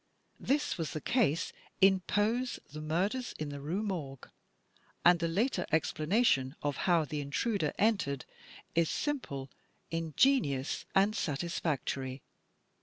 This 0.39 0.79
was 0.79 0.93
the 0.93 0.99
case 0.99 1.53
in 1.79 1.99
Poe's 1.99 2.59
"The 2.71 2.81
Murders 2.81 3.35
in 3.37 3.49
the 3.49 3.61
Rue 3.61 3.83
Morgue," 3.83 4.31
and 5.05 5.19
the 5.19 5.27
later 5.27 5.63
explanation 5.71 6.55
of 6.63 6.75
how 6.89 7.05
the 7.05 7.21
intruder 7.21 7.71
entered 7.77 8.25
is 8.73 8.89
simple, 8.89 9.51
ingenious, 9.91 10.85
and 10.95 11.15
satisfactory. 11.15 12.23